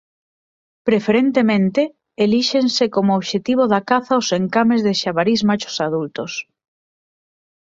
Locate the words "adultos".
5.87-6.31